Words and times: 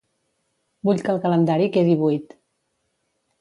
Vull 0.89 1.03
que 1.07 1.13
el 1.15 1.21
calendari 1.25 1.69
quedi 1.77 1.95
buit. 2.01 2.35